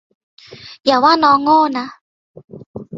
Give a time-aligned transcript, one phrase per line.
[0.85, 1.87] อย่าว่าน้องโง่นะ